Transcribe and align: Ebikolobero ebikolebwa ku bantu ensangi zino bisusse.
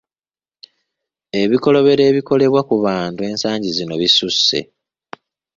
Ebikolobero 1.41 2.01
ebikolebwa 2.09 2.61
ku 2.69 2.75
bantu 2.85 3.19
ensangi 3.29 3.69
zino 3.77 3.93
bisusse. 4.01 4.59